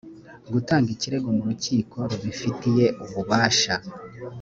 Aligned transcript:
gutanga 0.53 0.87
ikirego 0.95 1.27
mu 1.37 1.43
rukiko 1.49 1.97
rubifitiye 2.09 2.85
ububasha 3.03 3.73